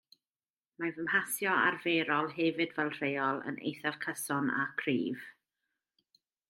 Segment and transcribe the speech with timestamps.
[0.83, 5.33] Mae fy mhasio arferol hefyd fel rheol yn eithaf cyson a cryf